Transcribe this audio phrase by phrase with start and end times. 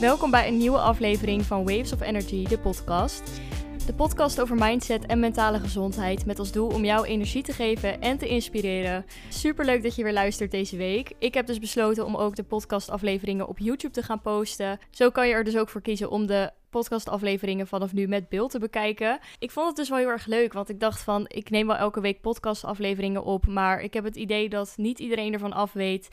[0.00, 3.40] Welkom bij een nieuwe aflevering van Waves of Energy, de podcast.
[3.86, 8.00] De podcast over mindset en mentale gezondheid met als doel om jou energie te geven
[8.00, 9.04] en te inspireren.
[9.28, 11.12] Super leuk dat je weer luistert deze week.
[11.18, 14.78] Ik heb dus besloten om ook de podcastafleveringen op YouTube te gaan posten.
[14.90, 18.50] Zo kan je er dus ook voor kiezen om de podcastafleveringen vanaf nu met beeld
[18.50, 19.18] te bekijken.
[19.38, 21.76] Ik vond het dus wel heel erg leuk, want ik dacht van ik neem wel
[21.76, 26.08] elke week podcastafleveringen op, maar ik heb het idee dat niet iedereen ervan af weet.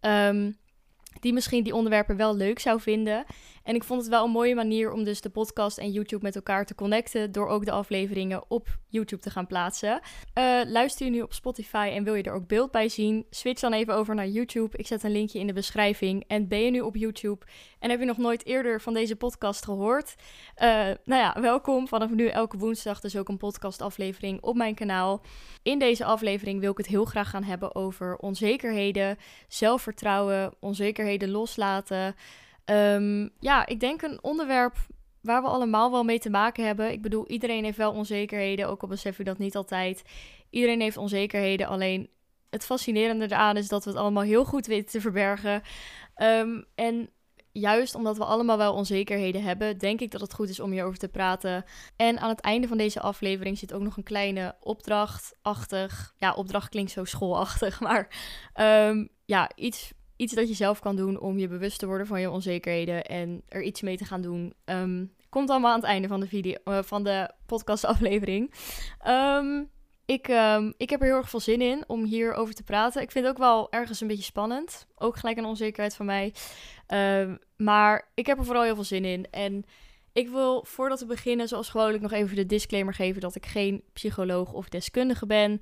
[0.00, 0.56] Um,
[1.20, 3.24] die misschien die onderwerpen wel leuk zou vinden.
[3.62, 6.34] En ik vond het wel een mooie manier om dus de podcast en YouTube met
[6.34, 7.32] elkaar te connecten.
[7.32, 10.00] Door ook de afleveringen op YouTube te gaan plaatsen.
[10.38, 13.26] Uh, luister je nu op Spotify en wil je er ook beeld bij zien?
[13.30, 14.76] Switch dan even over naar YouTube.
[14.76, 16.24] Ik zet een linkje in de beschrijving.
[16.26, 17.46] En ben je nu op YouTube
[17.78, 20.14] en heb je nog nooit eerder van deze podcast gehoord?
[20.56, 20.68] Uh,
[21.04, 21.88] nou ja, welkom.
[21.88, 25.22] Vanaf nu elke woensdag dus ook een podcastaflevering op mijn kanaal.
[25.62, 29.16] In deze aflevering wil ik het heel graag gaan hebben over onzekerheden,
[29.48, 32.14] zelfvertrouwen, onzekerheden loslaten.
[32.70, 34.76] Um, ja, ik denk een onderwerp
[35.20, 36.92] waar we allemaal wel mee te maken hebben.
[36.92, 40.02] Ik bedoel, iedereen heeft wel onzekerheden, ook al besef je dat niet altijd.
[40.50, 42.10] Iedereen heeft onzekerheden, alleen
[42.50, 45.62] het fascinerende eraan is dat we het allemaal heel goed weten te verbergen.
[46.16, 47.10] Um, en
[47.52, 50.98] juist omdat we allemaal wel onzekerheden hebben, denk ik dat het goed is om hierover
[50.98, 51.64] te praten.
[51.96, 56.14] En aan het einde van deze aflevering zit ook nog een kleine opdrachtachtig.
[56.16, 58.08] Ja, opdracht klinkt zo schoolachtig, maar
[58.88, 62.20] um, ja, iets iets dat je zelf kan doen om je bewust te worden van
[62.20, 64.54] je onzekerheden en er iets mee te gaan doen.
[64.64, 68.54] Um, komt allemaal aan het einde van de, video, uh, van de podcastaflevering.
[69.06, 69.70] Um,
[70.04, 73.02] ik, um, ik heb er heel erg veel zin in om hierover te praten.
[73.02, 74.86] Ik vind het ook wel ergens een beetje spannend.
[74.94, 76.34] Ook gelijk een onzekerheid van mij.
[77.56, 79.26] maar ik heb er vooral heel veel zin in.
[79.30, 79.64] En
[80.12, 83.82] ik wil voordat we beginnen, zoals gewoonlijk, nog even de disclaimer geven dat ik geen
[83.92, 85.60] psycholoog of deskundige ben.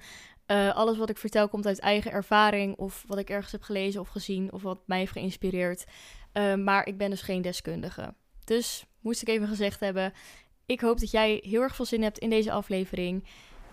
[0.51, 4.01] Uh, alles wat ik vertel komt uit eigen ervaring of wat ik ergens heb gelezen
[4.01, 5.85] of gezien of wat mij heeft geïnspireerd.
[6.33, 8.15] Uh, maar ik ben dus geen deskundige.
[8.45, 10.12] Dus moest ik even gezegd hebben.
[10.67, 13.25] Ik hoop dat jij heel erg veel zin hebt in deze aflevering.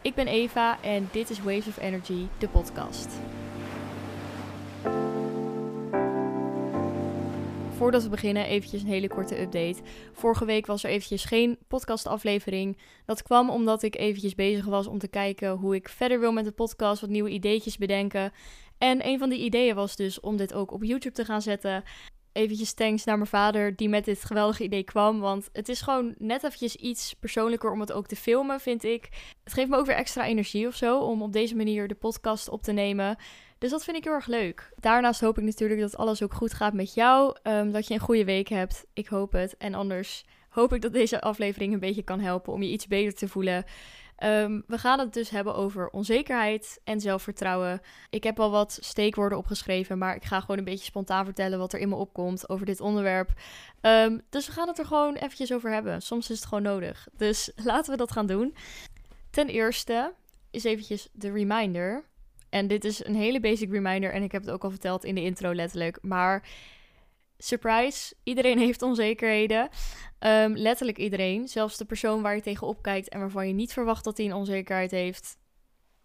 [0.02, 3.08] Ik ben Eva en dit is Waves of Energy, de podcast.
[7.76, 9.76] Voordat we beginnen, eventjes een hele korte update.
[10.14, 12.78] Vorige week was er eventjes geen podcastaflevering.
[13.06, 16.46] Dat kwam omdat ik eventjes bezig was om te kijken hoe ik verder wil met
[16.46, 18.32] de podcast, wat nieuwe ideetjes bedenken.
[18.78, 21.84] En een van die ideeën was dus om dit ook op YouTube te gaan zetten.
[22.36, 25.20] Eventjes thanks naar mijn vader die met dit geweldige idee kwam.
[25.20, 29.10] Want het is gewoon net eventjes iets persoonlijker om het ook te filmen, vind ik.
[29.44, 32.50] Het geeft me ook weer extra energie of zo om op deze manier de podcast
[32.50, 33.18] op te nemen.
[33.58, 34.72] Dus dat vind ik heel erg leuk.
[34.76, 37.38] Daarnaast hoop ik natuurlijk dat alles ook goed gaat met jou.
[37.44, 38.86] Um, dat je een goede week hebt.
[38.94, 39.58] Ik hoop het.
[39.58, 43.14] En anders hoop ik dat deze aflevering een beetje kan helpen om je iets beter
[43.14, 43.66] te voelen.
[44.24, 47.82] Um, we gaan het dus hebben over onzekerheid en zelfvertrouwen.
[48.10, 51.74] Ik heb al wat steekwoorden opgeschreven, maar ik ga gewoon een beetje spontaan vertellen wat
[51.74, 53.30] er in me opkomt over dit onderwerp.
[53.82, 56.02] Um, dus we gaan het er gewoon eventjes over hebben.
[56.02, 57.08] Soms is het gewoon nodig.
[57.18, 58.56] Dus laten we dat gaan doen.
[59.30, 60.14] Ten eerste
[60.52, 62.04] is eventjes de reminder.
[62.50, 65.16] En dit is een hele basic reminder en ik heb het ook al verteld in
[65.16, 65.98] de intro letterlijk.
[66.02, 66.48] Maar
[67.38, 69.70] surprise, iedereen heeft onzekerheden.
[70.20, 71.48] Um, letterlijk iedereen.
[71.48, 74.34] Zelfs de persoon waar je tegenop kijkt en waarvan je niet verwacht dat hij een
[74.34, 75.38] onzekerheid heeft.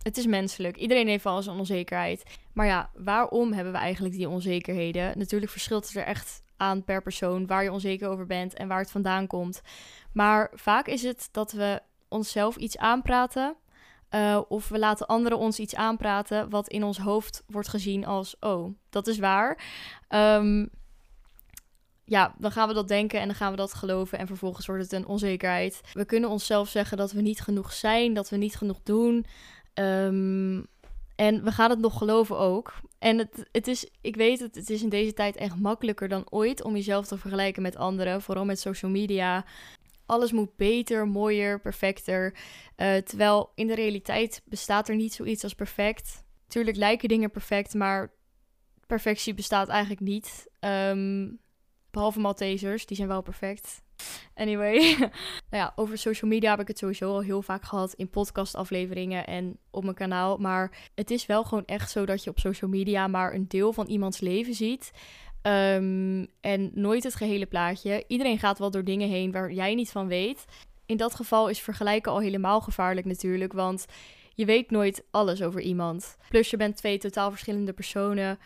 [0.03, 0.77] Het is menselijk.
[0.77, 2.23] Iedereen heeft wel eens een onzekerheid.
[2.53, 5.19] Maar ja, waarom hebben we eigenlijk die onzekerheden?
[5.19, 8.79] Natuurlijk verschilt het er echt aan per persoon waar je onzeker over bent en waar
[8.79, 9.61] het vandaan komt.
[10.13, 13.57] Maar vaak is het dat we onszelf iets aanpraten
[14.11, 18.37] uh, of we laten anderen ons iets aanpraten wat in ons hoofd wordt gezien als:
[18.41, 19.63] oh, dat is waar.
[20.09, 20.71] Um,
[22.11, 24.83] ja, dan gaan we dat denken en dan gaan we dat geloven en vervolgens wordt
[24.83, 25.81] het een onzekerheid.
[25.93, 29.27] We kunnen onszelf zeggen dat we niet genoeg zijn, dat we niet genoeg doen.
[29.75, 30.67] Um,
[31.15, 32.81] en we gaan het nog geloven ook.
[32.99, 36.27] En het, het is, ik weet het, het is in deze tijd echt makkelijker dan
[36.31, 38.23] ooit om jezelf te vergelijken met anderen.
[38.23, 39.45] Vooral met social media.
[40.07, 42.35] Alles moet beter, mooier, perfecter.
[42.77, 46.25] Uh, terwijl in de realiteit bestaat er niet zoiets als perfect.
[46.49, 48.13] Tuurlijk lijken dingen perfect, maar
[48.87, 50.49] perfectie bestaat eigenlijk niet.
[50.61, 51.41] Um,
[51.91, 53.83] behalve Maltesers, die zijn wel perfect.
[54.35, 55.11] Anyway, nou
[55.51, 59.59] ja, over social media heb ik het sowieso al heel vaak gehad in podcastafleveringen en
[59.71, 60.37] op mijn kanaal.
[60.37, 63.73] Maar het is wel gewoon echt zo dat je op social media maar een deel
[63.73, 64.91] van iemands leven ziet.
[65.43, 68.05] Um, en nooit het gehele plaatje.
[68.07, 70.45] Iedereen gaat wel door dingen heen waar jij niet van weet.
[70.87, 73.87] In dat geval is vergelijken al helemaal gevaarlijk natuurlijk, want
[74.35, 76.17] je weet nooit alles over iemand.
[76.29, 78.39] Plus je bent twee totaal verschillende personen.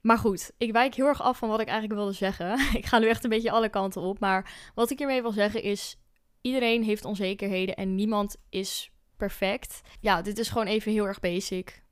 [0.00, 2.58] Maar goed, ik wijk heel erg af van wat ik eigenlijk wilde zeggen.
[2.78, 4.18] ik ga nu echt een beetje alle kanten op.
[4.18, 5.98] Maar wat ik hiermee wil zeggen is:
[6.40, 9.80] iedereen heeft onzekerheden en niemand is perfect.
[10.00, 11.82] Ja, dit is gewoon even heel erg basic.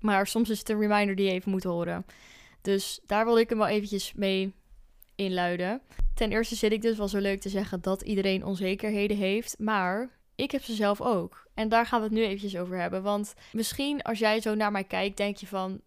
[0.00, 2.06] Maar soms is het een reminder die je even moet horen.
[2.62, 4.54] Dus daar wil ik hem wel eventjes mee
[5.14, 5.82] inluiden.
[6.14, 10.18] Ten eerste zit ik dus wel zo leuk te zeggen dat iedereen onzekerheden heeft, maar
[10.34, 11.48] ik heb ze zelf ook.
[11.54, 13.02] En daar gaan we het nu eventjes over hebben.
[13.02, 15.80] Want misschien als jij zo naar mij kijkt, denk je van,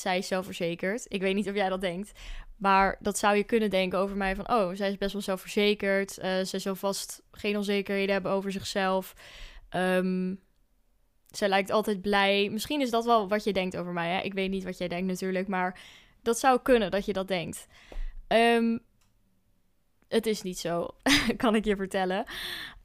[0.00, 1.04] zij is zelfverzekerd.
[1.08, 2.12] Ik weet niet of jij dat denkt.
[2.56, 6.18] Maar dat zou je kunnen denken over mij van, oh, zij is best wel zelfverzekerd.
[6.18, 9.14] Uh, zij zal vast geen onzekerheden hebben over zichzelf.
[9.76, 10.40] Um,
[11.26, 12.48] zij lijkt altijd blij.
[12.50, 14.10] Misschien is dat wel wat je denkt over mij.
[14.10, 14.20] Hè?
[14.20, 15.80] Ik weet niet wat jij denkt natuurlijk, maar
[16.22, 17.66] dat zou kunnen dat je dat denkt.
[18.28, 18.80] Um,
[20.08, 20.88] het is niet zo,
[21.36, 22.24] kan ik je vertellen.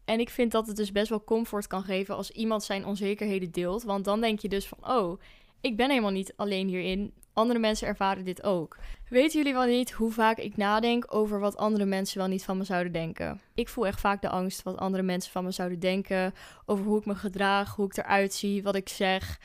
[0.05, 3.51] En ik vind dat het dus best wel comfort kan geven als iemand zijn onzekerheden
[3.51, 3.83] deelt.
[3.83, 5.21] Want dan denk je dus van, oh,
[5.65, 7.13] ik ben helemaal niet alleen hierin.
[7.33, 8.77] Andere mensen ervaren dit ook.
[9.09, 12.57] Weten jullie wel niet hoe vaak ik nadenk over wat andere mensen wel niet van
[12.57, 13.41] me zouden denken?
[13.53, 16.33] Ik voel echt vaak de angst wat andere mensen van me zouden denken.
[16.65, 19.39] Over hoe ik me gedraag, hoe ik eruit zie, wat ik zeg.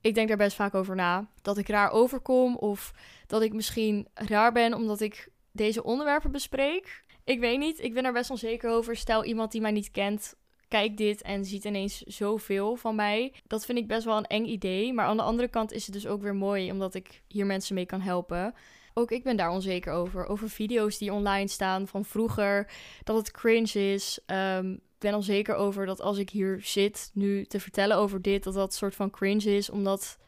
[0.00, 1.28] Ik denk daar best vaak over na.
[1.42, 2.92] Dat ik raar overkom of
[3.26, 7.04] dat ik misschien raar ben omdat ik deze onderwerpen bespreek.
[7.24, 8.96] Ik weet niet, ik ben er best onzeker over.
[8.96, 10.34] Stel iemand die mij niet kent,
[10.72, 13.32] kijkt dit en ziet ineens zoveel van mij.
[13.46, 14.92] Dat vind ik best wel een eng idee.
[14.92, 17.74] Maar aan de andere kant is het dus ook weer mooi, omdat ik hier mensen
[17.74, 18.54] mee kan helpen.
[18.94, 20.26] Ook ik ben daar onzeker over.
[20.26, 22.70] Over video's die online staan van vroeger.
[23.04, 24.20] Dat het cringe is.
[24.26, 28.44] Um, ik ben onzeker over dat als ik hier zit nu te vertellen over dit,
[28.44, 29.70] dat dat soort van cringe is.
[29.70, 30.18] Omdat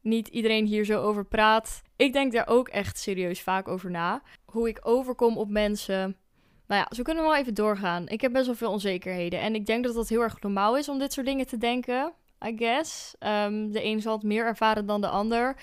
[0.00, 1.82] niet iedereen hier zo over praat.
[1.96, 4.22] Ik denk daar ook echt serieus vaak over na.
[4.44, 6.16] Hoe ik overkom op mensen.
[6.66, 8.08] Nou ja, zo kunnen we wel even doorgaan.
[8.08, 9.40] Ik heb best wel veel onzekerheden.
[9.40, 12.12] En ik denk dat dat heel erg normaal is om dit soort dingen te denken.
[12.46, 13.14] I guess.
[13.20, 15.56] Um, de een zal het meer ervaren dan de ander.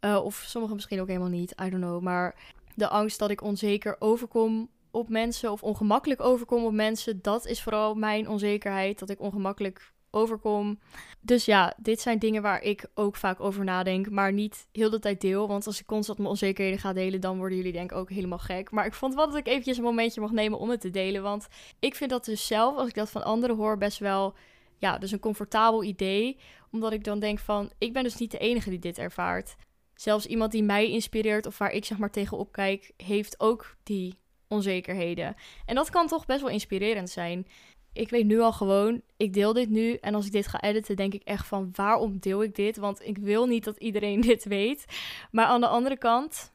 [0.00, 1.54] Uh, of sommigen misschien ook helemaal niet.
[1.62, 2.02] I don't know.
[2.02, 2.34] Maar
[2.74, 5.52] de angst dat ik onzeker overkom op mensen.
[5.52, 7.22] Of ongemakkelijk overkom op mensen.
[7.22, 8.98] Dat is vooral mijn onzekerheid.
[8.98, 10.78] Dat ik ongemakkelijk overkom.
[11.20, 14.98] Dus ja, dit zijn dingen waar ik ook vaak over nadenk, maar niet heel de
[14.98, 15.48] tijd deel.
[15.48, 18.38] Want als ik constant mijn onzekerheden ga delen, dan worden jullie denk ik ook helemaal
[18.38, 18.70] gek.
[18.70, 21.22] Maar ik vond wel dat ik eventjes een momentje mag nemen om het te delen.
[21.22, 21.46] Want
[21.78, 24.34] ik vind dat dus zelf, als ik dat van anderen hoor, best wel,
[24.78, 26.38] ja, dus een comfortabel idee.
[26.70, 29.56] Omdat ik dan denk van, ik ben dus niet de enige die dit ervaart.
[29.94, 34.18] Zelfs iemand die mij inspireert of waar ik zeg maar tegenop kijk, heeft ook die
[34.48, 35.34] onzekerheden.
[35.66, 37.46] En dat kan toch best wel inspirerend zijn
[37.96, 39.94] ik weet nu al gewoon, ik deel dit nu.
[39.94, 42.76] En als ik dit ga editen, denk ik echt van waarom deel ik dit?
[42.76, 44.84] Want ik wil niet dat iedereen dit weet.
[45.30, 46.52] Maar aan de andere kant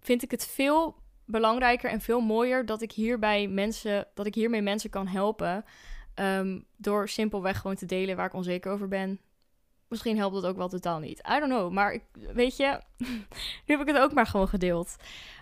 [0.00, 4.62] vind ik het veel belangrijker en veel mooier dat ik hierbij mensen, dat ik hiermee
[4.62, 5.64] mensen kan helpen.
[6.14, 9.20] Um, door simpelweg gewoon te delen waar ik onzeker over ben.
[9.88, 11.18] Misschien helpt dat ook wel totaal niet.
[11.18, 11.72] I don't know.
[11.72, 12.02] Maar ik,
[12.32, 12.80] weet je,
[13.66, 14.96] nu heb ik het ook maar gewoon gedeeld.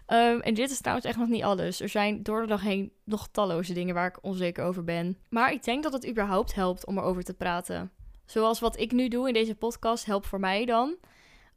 [0.08, 1.80] Um, en dit is trouwens echt nog niet alles.
[1.80, 5.18] Er zijn door de dag heen nog talloze dingen waar ik onzeker over ben.
[5.28, 7.90] Maar ik denk dat het überhaupt helpt om erover te praten.
[8.26, 10.96] Zoals wat ik nu doe in deze podcast helpt voor mij dan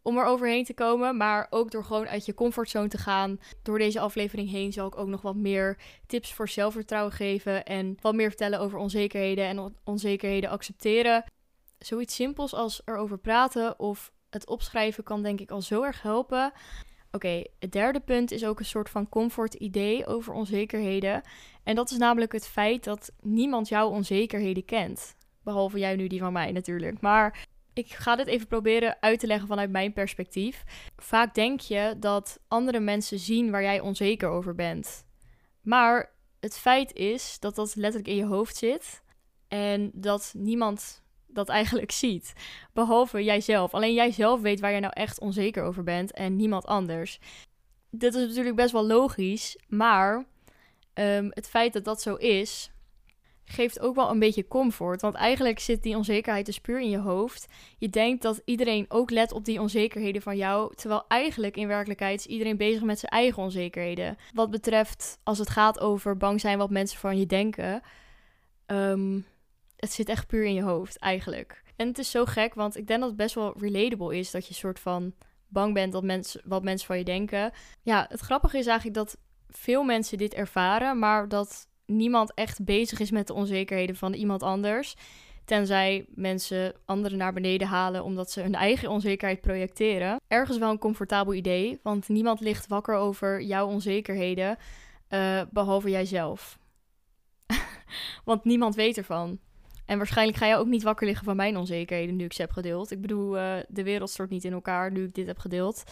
[0.01, 1.17] om er overheen te komen.
[1.17, 3.39] Maar ook door gewoon uit je comfortzone te gaan.
[3.63, 7.65] Door deze aflevering heen zal ik ook nog wat meer tips voor zelfvertrouwen geven.
[7.65, 11.23] En wat meer vertellen over onzekerheden en onzekerheden accepteren.
[11.79, 16.51] Zoiets simpels als erover praten of het opschrijven kan denk ik al zo erg helpen.
[17.11, 21.21] Oké, het derde punt is ook een soort van comfort idee over onzekerheden.
[21.63, 25.15] En dat is namelijk het feit dat niemand jouw onzekerheden kent.
[25.43, 27.01] Behalve jij nu die van mij natuurlijk.
[27.01, 30.63] Maar ik ga dit even proberen uit te leggen vanuit mijn perspectief.
[30.97, 35.05] Vaak denk je dat andere mensen zien waar jij onzeker over bent.
[35.61, 39.01] Maar het feit is dat dat letterlijk in je hoofd zit.
[39.47, 41.03] En dat niemand
[41.37, 42.33] dat eigenlijk ziet.
[42.73, 43.73] Behalve jijzelf.
[43.73, 47.19] Alleen jijzelf weet waar je nou echt onzeker over bent en niemand anders.
[47.89, 50.25] Dit is natuurlijk best wel logisch, maar
[50.93, 52.71] um, het feit dat dat zo is,
[53.45, 55.01] geeft ook wel een beetje comfort.
[55.01, 57.47] Want eigenlijk zit die onzekerheid dus puur in je hoofd.
[57.77, 60.75] Je denkt dat iedereen ook let op die onzekerheden van jou.
[60.75, 64.17] Terwijl eigenlijk in werkelijkheid is iedereen bezig met zijn eigen onzekerheden.
[64.33, 67.81] Wat betreft als het gaat over bang zijn wat mensen van je denken.
[68.65, 69.25] Um,
[69.77, 71.63] het zit echt puur in je hoofd eigenlijk.
[71.75, 74.47] En het is zo gek, want ik denk dat het best wel relatable is dat
[74.47, 75.13] je soort van
[75.47, 77.51] bang bent dat mensen, wat mensen van je denken.
[77.81, 79.17] Ja, het grappige is eigenlijk dat
[79.47, 84.43] veel mensen dit ervaren, maar dat niemand echt bezig is met de onzekerheden van iemand
[84.43, 84.95] anders.
[85.45, 90.19] Tenzij mensen anderen naar beneden halen omdat ze hun eigen onzekerheid projecteren.
[90.27, 94.57] Ergens wel een comfortabel idee, want niemand ligt wakker over jouw onzekerheden,
[95.09, 96.59] uh, behalve jijzelf.
[98.25, 99.39] want niemand weet ervan.
[99.87, 102.51] En waarschijnlijk ga je ook niet wakker liggen van mijn onzekerheden nu ik ze heb
[102.51, 102.91] gedeeld.
[102.91, 105.83] Ik bedoel, uh, de wereld stort niet in elkaar nu ik dit heb gedeeld.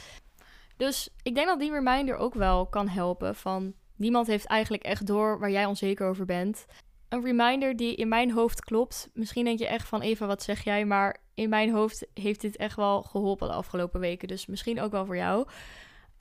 [0.78, 5.08] Dus ik denk dat die reminder ook wel kan helpen van niemand heeft eigenlijk echt
[5.08, 6.66] door waar jij onzeker over bent.
[7.10, 9.10] Een reminder die in mijn hoofd klopt.
[9.14, 10.86] Misschien denk je echt van Eva, wat zeg jij?
[10.86, 14.28] Maar in mijn hoofd heeft dit echt wel geholpen de afgelopen weken.
[14.28, 15.48] Dus misschien ook wel voor jou.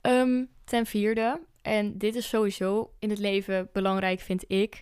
[0.01, 4.81] Um, ten vierde, En dit is sowieso in het leven belangrijk, vind ik.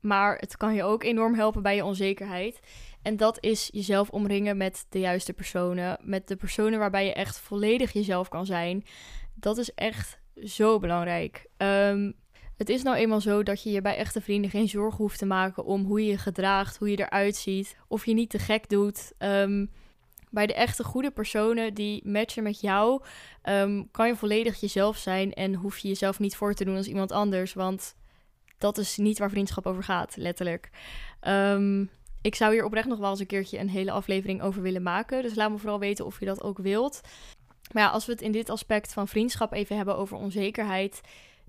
[0.00, 2.60] Maar het kan je ook enorm helpen bij je onzekerheid.
[3.02, 5.98] En dat is jezelf omringen met de juiste personen.
[6.02, 8.84] Met de personen waarbij je echt volledig jezelf kan zijn.
[9.34, 11.46] Dat is echt zo belangrijk.
[11.56, 12.14] Um,
[12.60, 15.26] het is nou eenmaal zo dat je je bij echte vrienden geen zorgen hoeft te
[15.26, 18.68] maken om hoe je je gedraagt, hoe je eruit ziet, of je niet te gek
[18.68, 19.12] doet.
[19.18, 19.66] Ehm,
[20.30, 23.02] bij de echte goede personen die matchen met jou,
[23.44, 26.86] um, kan je volledig jezelf zijn en hoef je jezelf niet voor te doen als
[26.86, 27.52] iemand anders.
[27.52, 27.96] Want
[28.60, 30.70] dat is niet waar vriendschap over gaat, letterlijk.
[31.22, 31.90] Um,
[32.22, 35.22] ik zou hier oprecht nog wel eens een keertje een hele aflevering over willen maken.
[35.22, 37.00] Dus laat me vooral weten of je dat ook wilt.
[37.72, 41.00] Maar ja, als we het in dit aspect van vriendschap even hebben over onzekerheid.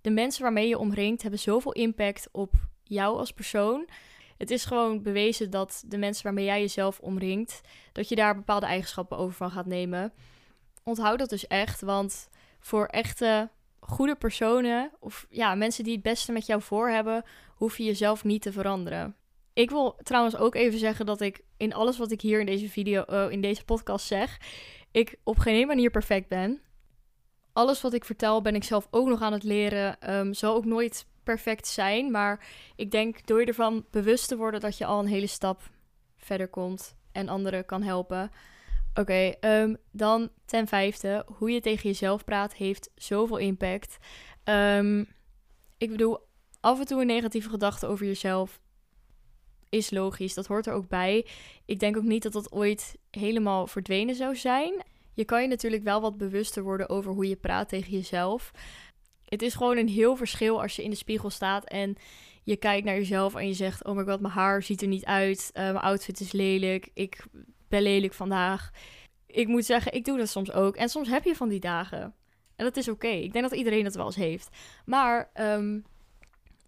[0.01, 2.53] De mensen waarmee je omringt hebben zoveel impact op
[2.83, 3.87] jou als persoon.
[4.37, 8.65] Het is gewoon bewezen dat de mensen waarmee jij jezelf omringt, dat je daar bepaalde
[8.65, 10.13] eigenschappen over van gaat nemen.
[10.83, 13.49] Onthoud dat dus echt, want voor echte
[13.81, 17.23] goede personen of ja, mensen die het beste met jou voor hebben,
[17.55, 19.15] hoef je jezelf niet te veranderen.
[19.53, 22.69] Ik wil trouwens ook even zeggen dat ik in alles wat ik hier in deze
[22.69, 24.39] video, uh, in deze podcast zeg,
[24.91, 26.61] ik op geen manier perfect ben.
[27.53, 30.15] Alles wat ik vertel ben ik zelf ook nog aan het leren.
[30.15, 32.45] Um, zal ook nooit perfect zijn, maar
[32.75, 35.61] ik denk door je ervan bewust te worden dat je al een hele stap
[36.17, 38.31] verder komt en anderen kan helpen.
[38.93, 43.97] Oké, um, dan ten vijfde, hoe je tegen jezelf praat heeft zoveel impact.
[44.43, 45.07] Um,
[45.77, 46.17] ik bedoel,
[46.59, 48.59] af en toe een negatieve gedachte over jezelf
[49.69, 50.33] is logisch.
[50.33, 51.27] Dat hoort er ook bij.
[51.65, 54.83] Ik denk ook niet dat dat ooit helemaal verdwenen zou zijn.
[55.13, 58.51] Je kan je natuurlijk wel wat bewuster worden over hoe je praat tegen jezelf.
[59.25, 61.95] Het is gewoon een heel verschil als je in de spiegel staat en
[62.43, 65.05] je kijkt naar jezelf en je zegt: Oh my god, mijn haar ziet er niet
[65.05, 65.49] uit.
[65.53, 66.89] Uh, mijn outfit is lelijk.
[66.93, 67.25] Ik
[67.71, 68.71] ben lelijk vandaag.
[69.25, 70.75] Ik moet zeggen, ik doe dat soms ook.
[70.75, 72.01] En soms heb je van die dagen.
[72.55, 73.07] En dat is oké.
[73.07, 74.49] Ik denk dat iedereen dat wel eens heeft.
[74.85, 75.83] Maar um,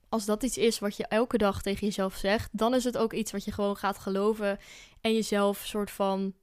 [0.09, 3.13] als dat iets is wat je elke dag tegen jezelf zegt, dan is het ook
[3.13, 4.59] iets wat je gewoon gaat geloven
[5.01, 6.33] en jezelf soort van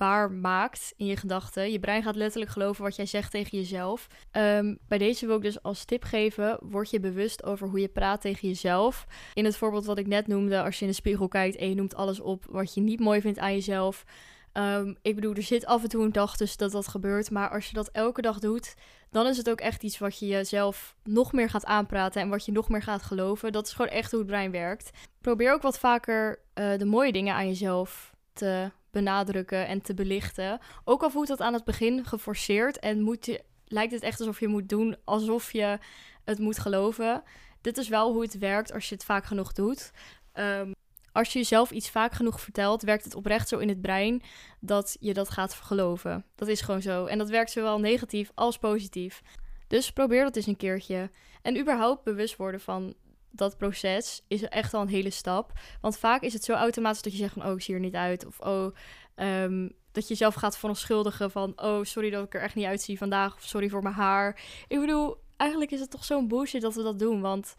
[0.00, 1.72] waar maakt in je gedachten.
[1.72, 4.06] Je brein gaat letterlijk geloven wat jij zegt tegen jezelf.
[4.32, 7.88] Um, bij deze wil ik dus als tip geven: word je bewust over hoe je
[7.88, 9.06] praat tegen jezelf.
[9.34, 11.74] In het voorbeeld wat ik net noemde, als je in de spiegel kijkt en je
[11.74, 14.04] noemt alles op wat je niet mooi vindt aan jezelf.
[14.52, 17.30] Um, ik bedoel, er zit af en toe een dag tussen dat dat gebeurt.
[17.30, 18.74] Maar als je dat elke dag doet,
[19.10, 22.44] dan is het ook echt iets wat je jezelf nog meer gaat aanpraten en wat
[22.44, 23.52] je nog meer gaat geloven.
[23.52, 24.90] Dat is gewoon echt hoe het brein werkt.
[25.20, 30.58] Probeer ook wat vaker uh, de mooie dingen aan jezelf te benadrukken en te belichten.
[30.84, 34.40] Ook al voelt dat aan het begin geforceerd en moet je, lijkt het echt alsof
[34.40, 35.78] je moet doen alsof je
[36.24, 37.22] het moet geloven.
[37.60, 39.90] Dit is wel hoe het werkt als je het vaak genoeg doet.
[40.34, 40.72] Um,
[41.12, 44.22] als je jezelf iets vaak genoeg vertelt, werkt het oprecht zo in het brein
[44.60, 46.24] dat je dat gaat geloven.
[46.34, 47.06] Dat is gewoon zo.
[47.06, 49.22] En dat werkt zowel negatief als positief.
[49.66, 51.10] Dus probeer dat eens een keertje.
[51.42, 52.94] En überhaupt bewust worden van
[53.30, 55.52] dat proces is echt al een hele stap.
[55.80, 57.46] Want vaak is het zo automatisch dat je zegt van...
[57.46, 58.26] oh, ik zie er niet uit.
[58.26, 58.74] Of oh,
[59.14, 61.52] ehm, dat je jezelf gaat verontschuldigen van...
[61.56, 63.34] oh, sorry dat ik er echt niet uitzie vandaag.
[63.34, 64.40] Of sorry voor mijn haar.
[64.68, 67.20] Ik bedoel, eigenlijk is het toch zo'n bullshit dat we dat doen.
[67.20, 67.56] Want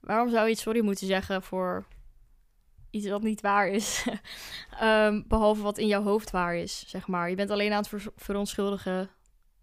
[0.00, 1.86] waarom zou je iets sorry moeten zeggen voor
[2.90, 4.06] iets wat niet waar is.
[4.82, 7.30] um, behalve wat in jouw hoofd waar is, zeg maar.
[7.30, 9.10] Je bent alleen aan het verontschuldigen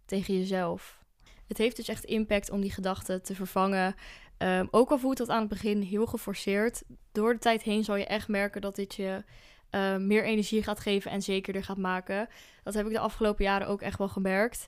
[0.06, 1.00] tegen jezelf.
[1.48, 3.96] Het heeft dus echt impact om die gedachten te vervangen.
[4.44, 6.84] Um, ook al voelt dat aan het begin heel geforceerd.
[7.12, 9.24] Door de tijd heen zal je echt merken dat dit je
[9.72, 12.30] uh, meer energie gaat geven en zekerder gaat maken.
[12.64, 14.68] Dat heb ik de afgelopen jaren ook echt wel gemerkt.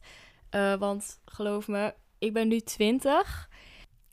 [0.56, 3.50] Uh, want geloof me, ik ben nu 20.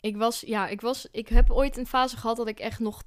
[0.00, 3.02] Ik was, ja, ik was, ik heb ooit een fase gehad dat ik echt nog
[3.02, 3.06] 10.000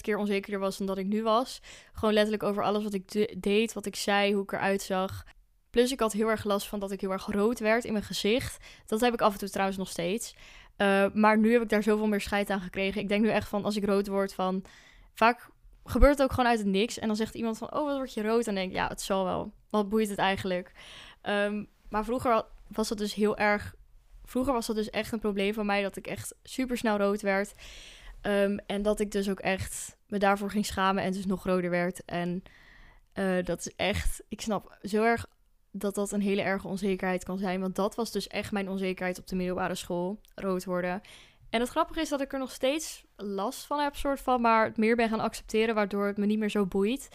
[0.00, 1.60] keer onzekerder was dan dat ik nu was.
[1.92, 5.24] Gewoon letterlijk over alles wat ik deed, wat ik zei, hoe ik eruit zag.
[5.70, 8.04] Plus ik had heel erg last van dat ik heel erg rood werd in mijn
[8.04, 8.64] gezicht.
[8.86, 10.34] Dat heb ik af en toe trouwens nog steeds.
[10.78, 13.00] Uh, maar nu heb ik daar zoveel meer scheid aan gekregen.
[13.00, 14.64] Ik denk nu echt van als ik rood word van...
[15.14, 15.48] Vaak
[15.84, 16.98] gebeurt het ook gewoon uit het niks.
[16.98, 18.46] En dan zegt iemand van, oh, wat word je rood?
[18.46, 19.52] En denk ik, ja, het zal wel.
[19.70, 20.72] Wat boeit het eigenlijk?
[21.22, 23.74] Um, maar vroeger was dat dus heel erg...
[24.24, 27.20] Vroeger was dat dus echt een probleem van mij dat ik echt super snel rood
[27.20, 27.54] werd.
[28.22, 31.70] Um, en dat ik dus ook echt me daarvoor ging schamen en dus nog roder
[31.70, 32.04] werd.
[32.04, 32.42] En
[33.14, 35.26] uh, dat is echt, ik snap zo erg
[35.70, 37.60] dat dat een hele erge onzekerheid kan zijn.
[37.60, 41.00] Want dat was dus echt mijn onzekerheid op de middelbare school, rood worden.
[41.50, 44.64] En het grappige is dat ik er nog steeds last van heb, soort van, maar
[44.64, 47.08] het meer ben gaan accepteren, waardoor het me niet meer zo boeit.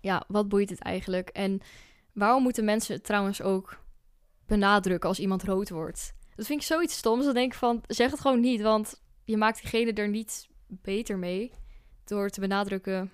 [0.00, 1.28] Ja, wat boeit het eigenlijk?
[1.28, 1.60] En
[2.12, 3.78] waarom moeten mensen het trouwens ook
[4.46, 6.14] benadrukken als iemand rood wordt?
[6.36, 7.24] Dat vind ik zoiets stoms.
[7.24, 11.18] Dan denk ik van, zeg het gewoon niet, want je maakt diegene er niet beter
[11.18, 11.52] mee
[12.04, 13.10] door te benadrukken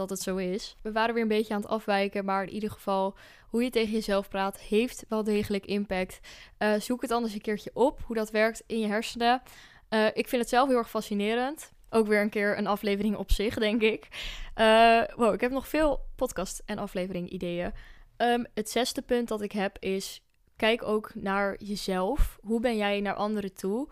[0.00, 0.76] dat het zo is.
[0.82, 3.16] We waren weer een beetje aan het afwijken, maar in ieder geval,
[3.48, 6.20] hoe je tegen jezelf praat, heeft wel degelijk impact.
[6.58, 9.42] Uh, zoek het anders een keertje op, hoe dat werkt in je hersenen.
[9.90, 11.72] Uh, ik vind het zelf heel erg fascinerend.
[11.90, 14.08] Ook weer een keer een aflevering op zich, denk ik.
[14.56, 17.72] Uh, wow, ik heb nog veel podcast- en aflevering-ideeën.
[18.16, 20.22] Um, het zesde punt dat ik heb is
[20.56, 22.38] kijk ook naar jezelf.
[22.40, 23.88] Hoe ben jij naar anderen toe?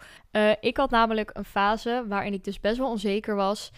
[0.61, 3.71] Ik had namelijk een fase waarin ik dus best wel onzeker was.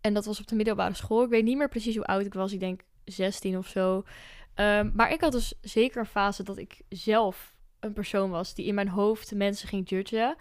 [0.00, 1.22] En dat was op de middelbare school.
[1.22, 2.52] Ik weet niet meer precies hoe oud ik was.
[2.52, 4.04] Ik denk 16 of zo.
[4.54, 8.66] Um, maar ik had dus zeker een fase dat ik zelf een persoon was die
[8.66, 10.36] in mijn hoofd mensen ging judgen.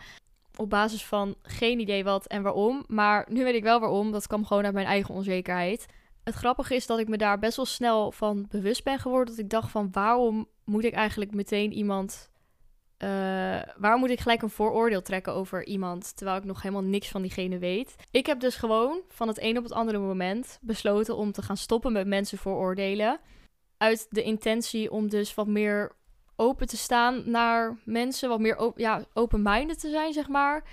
[0.56, 2.84] Op basis van geen idee wat en waarom.
[2.88, 4.12] Maar nu weet ik wel waarom.
[4.12, 5.86] Dat kwam gewoon uit mijn eigen onzekerheid.
[6.24, 9.36] Het grappige is dat ik me daar best wel snel van bewust ben geworden.
[9.36, 12.30] Dat ik dacht van waarom moet ik eigenlijk meteen iemand.
[13.04, 17.08] Uh, waarom moet ik gelijk een vooroordeel trekken over iemand terwijl ik nog helemaal niks
[17.08, 17.96] van diegene weet?
[18.12, 21.58] Ik heb dus gewoon van het een op het andere moment besloten om te gaan
[21.58, 23.20] stoppen met mensen vooroordelen.
[23.78, 25.96] Uit de intentie om dus wat meer
[26.36, 30.64] open te staan naar mensen, wat meer ja, open-minded te zijn, zeg maar.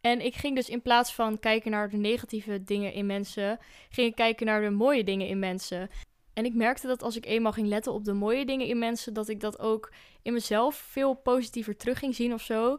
[0.00, 3.58] En ik ging dus in plaats van kijken naar de negatieve dingen in mensen,
[3.90, 5.90] ging ik kijken naar de mooie dingen in mensen.
[6.34, 9.14] En ik merkte dat als ik eenmaal ging letten op de mooie dingen in mensen,
[9.14, 12.78] dat ik dat ook in mezelf veel positiever terug ging zien of zo.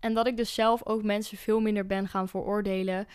[0.00, 3.06] En dat ik dus zelf ook mensen veel minder ben gaan veroordelen.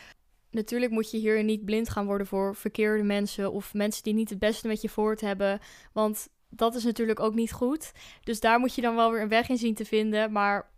[0.51, 4.29] Natuurlijk moet je hier niet blind gaan worden voor verkeerde mensen of mensen die niet
[4.29, 5.59] het beste met je voort hebben.
[5.93, 7.91] Want dat is natuurlijk ook niet goed.
[8.23, 10.31] Dus daar moet je dan wel weer een weg in zien te vinden.
[10.31, 10.71] Maar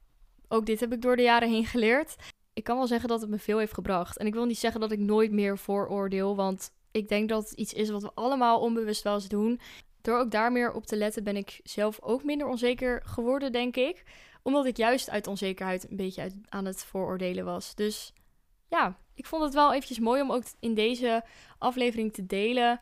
[0.47, 2.15] ook dit heb ik door de jaren heen geleerd
[2.57, 4.17] ik kan wel zeggen dat het me veel heeft gebracht.
[4.17, 7.60] En ik wil niet zeggen dat ik nooit meer vooroordeel, want ik denk dat het
[7.60, 9.60] iets is wat we allemaal onbewust wel eens doen.
[10.01, 13.75] Door ook daar meer op te letten ben ik zelf ook minder onzeker geworden, denk
[13.75, 14.04] ik.
[14.44, 17.75] Omdat ik juist uit onzekerheid een beetje aan het vooroordelen was.
[17.75, 18.13] Dus
[18.68, 21.24] ja, ik vond het wel eventjes mooi om ook in deze
[21.58, 22.80] aflevering te delen.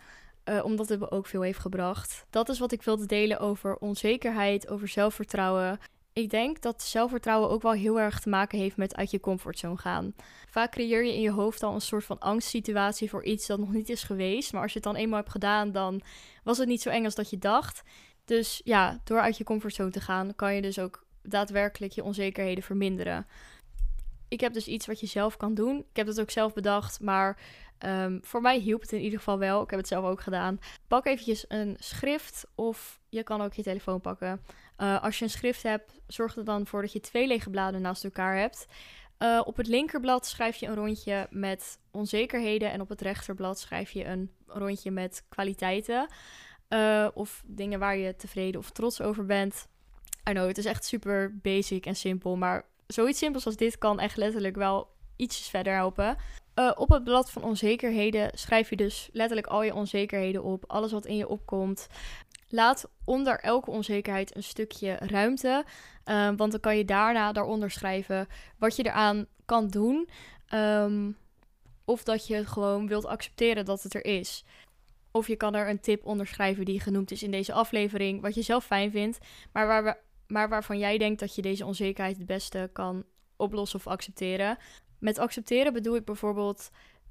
[0.50, 2.26] Uh, omdat het me ook veel heeft gebracht.
[2.30, 5.80] Dat is wat ik wilde delen over onzekerheid, over zelfvertrouwen.
[6.18, 9.78] Ik denk dat zelfvertrouwen ook wel heel erg te maken heeft met uit je comfortzone
[9.78, 10.16] gaan.
[10.50, 13.72] Vaak creëer je in je hoofd al een soort van angstsituatie voor iets dat nog
[13.72, 14.54] niet is geweest.
[14.54, 16.02] Maar als je het dan eenmaal hebt gedaan, dan
[16.44, 17.84] was het niet zo eng als dat je dacht.
[18.26, 22.64] Dus ja, door uit je comfortzone te gaan, kan je dus ook daadwerkelijk je onzekerheden
[22.64, 23.28] verminderen.
[24.28, 25.78] Ik heb dus iets wat je zelf kan doen.
[25.78, 27.40] Ik heb het ook zelf bedacht, maar
[27.80, 29.64] um, voor mij hielp het in ieder geval wel.
[29.64, 30.60] Ik heb het zelf ook gedaan.
[30.88, 34.42] Pak eventjes een schrift of je kan ook je telefoon pakken.
[34.78, 37.82] Uh, als je een schrift hebt, zorg er dan voor dat je twee lege bladen
[37.82, 38.68] naast elkaar hebt.
[39.20, 43.92] Uh, op het linkerblad schrijf je een rondje met onzekerheden en op het rechterblad schrijf
[43.92, 46.08] je een rondje met kwaliteiten.
[46.70, 49.68] Uh, of dingen waar je tevreden of trots over bent.
[50.30, 54.00] I know, het is echt super basic en simpel, maar zoiets simpels als dit kan
[54.00, 56.18] echt letterlijk wel ietsjes verder helpen.
[56.56, 60.64] Uh, op het blad van onzekerheden schrijf je dus letterlijk al je onzekerheden op.
[60.68, 61.88] Alles wat in je opkomt.
[62.50, 65.66] Laat onder elke onzekerheid een stukje ruimte.
[66.06, 70.10] Um, want dan kan je daarna daaronder schrijven wat je eraan kan doen.
[70.54, 71.18] Um,
[71.86, 74.44] of dat je gewoon wilt accepteren dat het er is.
[75.12, 78.22] Of je kan er een tip onder schrijven die genoemd is in deze aflevering.
[78.22, 79.18] Wat je zelf fijn vindt.
[79.52, 83.04] Maar, waar maar waarvan jij denkt dat je deze onzekerheid het beste kan
[83.36, 84.58] oplossen of accepteren.
[85.06, 86.70] Met accepteren bedoel ik bijvoorbeeld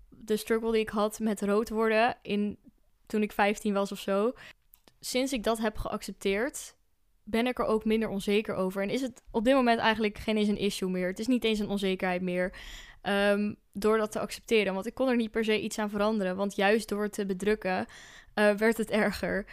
[0.09, 2.59] de struggle die ik had met rood worden in,
[3.07, 4.33] toen ik 15 was of zo
[5.04, 6.74] sinds ik dat heb geaccepteerd,
[7.22, 8.83] ben ik er ook minder onzeker over.
[8.83, 11.07] En is het op dit moment eigenlijk geen eens een issue meer.
[11.07, 12.54] Het is niet eens een onzekerheid meer.
[13.02, 14.74] Um, door dat te accepteren.
[14.74, 16.37] Want ik kon er niet per se iets aan veranderen.
[16.37, 17.87] Want juist door te bedrukken
[18.35, 19.46] uh, werd het erger.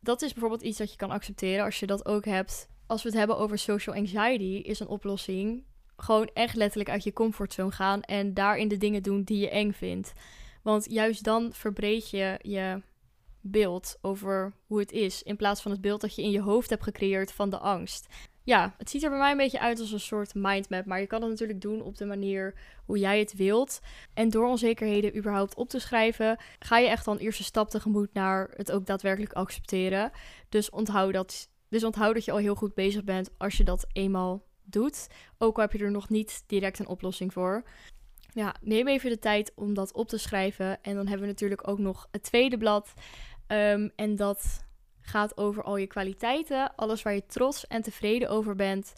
[0.00, 2.68] Dat is bijvoorbeeld iets dat je kan accepteren als je dat ook hebt.
[2.86, 5.64] Als we het hebben over social anxiety, is een oplossing
[6.02, 9.72] gewoon echt letterlijk uit je comfortzone gaan en daarin de dingen doen die je eng
[9.72, 10.12] vindt.
[10.62, 12.82] Want juist dan verbreed je je
[13.40, 15.22] beeld over hoe het is.
[15.22, 18.06] In plaats van het beeld dat je in je hoofd hebt gecreëerd van de angst.
[18.42, 20.86] Ja, het ziet er bij mij een beetje uit als een soort mindmap.
[20.86, 23.80] Maar je kan het natuurlijk doen op de manier hoe jij het wilt.
[24.14, 28.50] En door onzekerheden überhaupt op te schrijven, ga je echt dan eerste stap tegemoet naar
[28.56, 30.10] het ook daadwerkelijk accepteren.
[30.48, 33.86] Dus onthoud dat, dus onthoud dat je al heel goed bezig bent als je dat
[33.92, 35.06] eenmaal doet.
[35.38, 37.62] Ook al heb je er nog niet direct een oplossing voor.
[38.32, 40.82] Ja, neem even de tijd om dat op te schrijven.
[40.82, 42.92] En dan hebben we natuurlijk ook nog het tweede blad.
[43.46, 44.64] Um, en dat
[45.00, 48.92] gaat over al je kwaliteiten, alles waar je trots en tevreden over bent.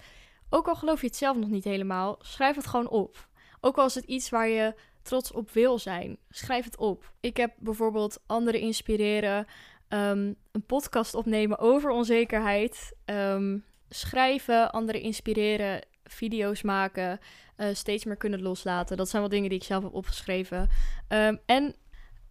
[0.49, 3.29] Ook al geloof je het zelf nog niet helemaal, schrijf het gewoon op.
[3.61, 7.13] Ook al is het iets waar je trots op wil zijn, schrijf het op.
[7.21, 9.47] Ik heb bijvoorbeeld anderen inspireren,
[9.89, 17.20] um, een podcast opnemen over onzekerheid, um, schrijven, anderen inspireren, video's maken,
[17.57, 18.96] uh, steeds meer kunnen loslaten.
[18.96, 20.68] Dat zijn wel dingen die ik zelf heb opgeschreven.
[21.09, 21.74] Um, en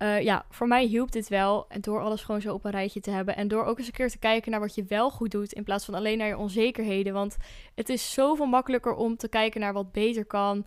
[0.01, 1.65] Uh, ja, voor mij hielp dit wel.
[1.69, 3.35] En door alles gewoon zo op een rijtje te hebben.
[3.35, 5.53] En door ook eens een keer te kijken naar wat je wel goed doet.
[5.53, 7.13] In plaats van alleen naar je onzekerheden.
[7.13, 7.37] Want
[7.75, 10.65] het is zoveel makkelijker om te kijken naar wat beter kan.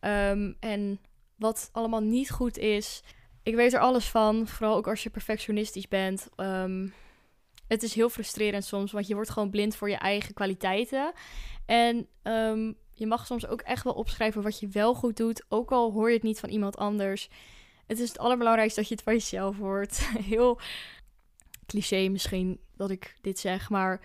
[0.00, 1.00] Um, en
[1.36, 3.02] wat allemaal niet goed is.
[3.42, 4.46] Ik weet er alles van.
[4.46, 6.28] Vooral ook als je perfectionistisch bent.
[6.36, 6.92] Um,
[7.68, 8.92] het is heel frustrerend soms.
[8.92, 11.12] Want je wordt gewoon blind voor je eigen kwaliteiten.
[11.66, 15.44] En um, je mag soms ook echt wel opschrijven wat je wel goed doet.
[15.48, 17.28] Ook al hoor je het niet van iemand anders.
[17.86, 19.98] Het is het allerbelangrijkste dat je het van jezelf hoort.
[20.32, 20.60] Heel
[21.66, 24.00] cliché misschien dat ik dit zeg, maar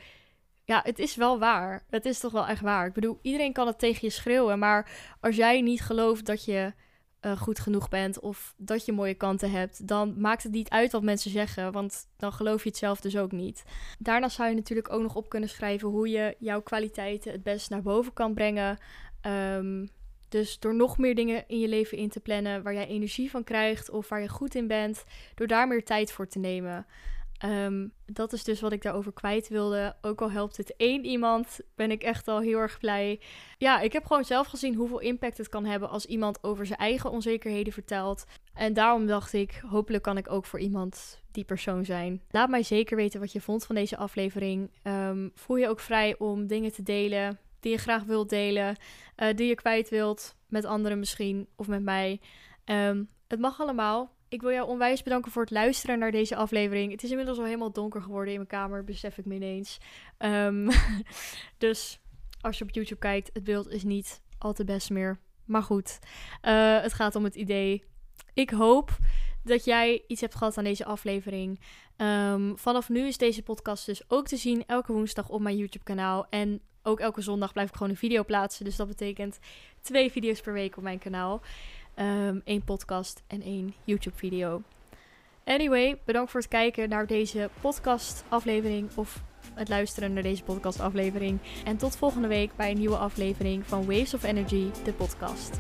[0.64, 1.86] ja, het is wel waar.
[1.90, 2.88] Het is toch wel echt waar.
[2.88, 6.74] Ik bedoel, iedereen kan het tegen je schreeuwen, maar als jij niet gelooft dat je
[7.22, 10.92] uh, goed genoeg bent of dat je mooie kanten hebt, dan maakt het niet uit
[10.92, 13.64] wat mensen zeggen, want dan geloof je het zelf dus ook niet.
[14.00, 17.70] Daarnaast zou je natuurlijk ook nog op kunnen schrijven hoe je jouw kwaliteiten het best
[17.70, 18.78] naar boven kan brengen.
[19.28, 19.90] Um,
[20.30, 23.44] dus door nog meer dingen in je leven in te plannen waar jij energie van
[23.44, 25.04] krijgt of waar je goed in bent,
[25.36, 26.86] door daar meer tijd voor te nemen.
[27.46, 29.96] Um, dat is dus wat ik daarover kwijt wilde.
[30.02, 33.20] Ook al helpt het één iemand, ben ik echt al heel erg blij.
[33.58, 36.80] Ja, ik heb gewoon zelf gezien hoeveel impact het kan hebben als iemand over zijn
[36.80, 38.26] eigen onzekerheden vertelt.
[38.54, 42.22] En daarom dacht ik, hopelijk kan ik ook voor iemand die persoon zijn.
[42.30, 44.72] Laat mij zeker weten wat je vond van deze aflevering.
[44.84, 48.76] Um, voel je ook vrij om dingen te delen die je graag wilt delen,
[49.18, 52.20] uh, die je kwijt wilt met anderen misschien of met mij.
[52.66, 54.12] Um, het mag allemaal.
[54.32, 56.92] Ik wil jou onwijs bedanken voor het luisteren naar deze aflevering.
[56.92, 59.78] Het is inmiddels al helemaal donker geworden in mijn kamer, besef ik me ineens.
[60.20, 60.70] Um,
[61.58, 62.00] dus
[62.42, 65.20] als je op YouTube kijkt, het beeld is niet al te best meer.
[65.46, 66.00] Maar goed,
[66.42, 67.84] uh, het gaat om het idee.
[68.34, 68.98] Ik hoop
[69.44, 71.60] dat jij iets hebt gehad aan deze aflevering.
[71.98, 76.28] Um, vanaf nu is deze podcast dus ook te zien elke woensdag op mijn YouTube-kanaal.
[76.30, 78.66] En ook elke zondag blijf ik gewoon een video plaatsen.
[78.66, 79.40] Dus dat betekent
[79.82, 81.42] twee video's per week op mijn kanaal.
[81.96, 84.62] Um, één podcast en één YouTube-video.
[85.46, 88.90] Anyway, bedankt voor het kijken naar deze podcast-aflevering.
[88.96, 89.24] Of
[89.54, 91.40] het luisteren naar deze podcast-aflevering.
[91.66, 95.60] En tot volgende week bij een nieuwe aflevering van Waves of Energy, de podcast.